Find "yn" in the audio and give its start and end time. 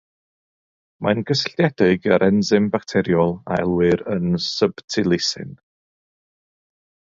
4.15-4.35